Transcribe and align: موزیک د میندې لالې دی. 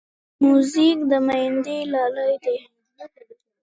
موزیک 0.45 0.99
د 1.09 1.11
میندې 1.27 1.77
لالې 1.91 2.31
دی. 2.43 2.57